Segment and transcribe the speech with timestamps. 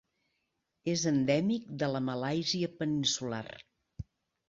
[0.93, 3.47] És endèmic de la Malàisia peninsular.